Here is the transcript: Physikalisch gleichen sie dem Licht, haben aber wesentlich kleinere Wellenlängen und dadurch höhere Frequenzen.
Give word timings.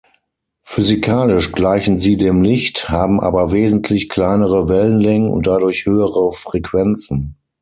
Physikalisch 0.63 1.51
gleichen 1.51 1.99
sie 1.99 2.17
dem 2.17 2.41
Licht, 2.41 2.89
haben 2.89 3.19
aber 3.19 3.51
wesentlich 3.51 4.09
kleinere 4.09 4.67
Wellenlängen 4.67 5.29
und 5.29 5.45
dadurch 5.45 5.85
höhere 5.85 6.31
Frequenzen. 6.31 7.37